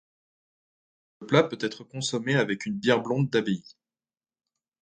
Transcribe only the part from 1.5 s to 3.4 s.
être consommé avec une bière blonde